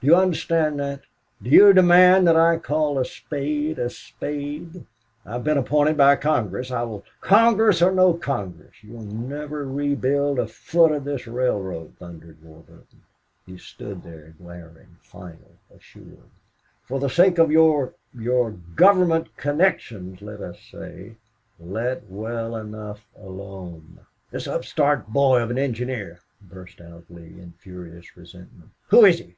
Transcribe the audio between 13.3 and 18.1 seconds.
He stood there glaring, final, assured. "For the sake of your